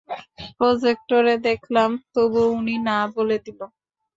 প্রজেক্টরে 0.57 1.35
দেখালাম, 1.45 1.91
তবুও 2.13 2.47
উনি 2.57 2.75
না 2.87 2.97
বলে 3.15 3.37
দিল। 3.45 3.59